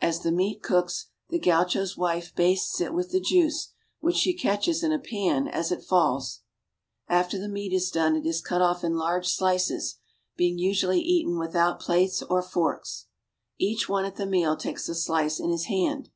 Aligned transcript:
As 0.00 0.20
the 0.22 0.32
meat 0.32 0.62
cooks, 0.62 1.08
the 1.28 1.38
gaucho's 1.38 1.98
wife 1.98 2.34
bastes 2.34 2.80
it 2.80 2.94
with 2.94 3.10
the 3.10 3.20
juice, 3.20 3.74
which 4.00 4.16
she 4.16 4.32
catches 4.32 4.82
in 4.82 4.90
a 4.90 4.98
pan 4.98 5.46
as 5.46 5.70
it 5.70 5.84
falls. 5.84 6.40
After 7.08 7.38
the 7.38 7.46
meat 7.50 7.74
is 7.74 7.90
done 7.90 8.16
it 8.16 8.24
is 8.24 8.40
cut 8.40 8.62
off 8.62 8.82
in 8.82 8.96
large 8.96 9.28
slices, 9.28 9.96
being 10.34 10.56
LIFE 10.56 10.56
ON 10.56 10.56
THE 10.56 10.62
PAMPAS. 10.62 10.62
I8l 10.62 10.68
usually 10.70 11.00
eaten 11.02 11.38
without 11.38 11.80
plates 11.80 12.22
or 12.22 12.42
forks. 12.42 13.06
Each 13.58 13.86
one 13.86 14.06
at 14.06 14.16
the 14.16 14.24
meal 14.24 14.56
takes 14.56 14.88
a 14.88 14.94
slice 14.94 15.38
in 15.38 15.50
his 15.50 15.66
hand. 15.66 16.08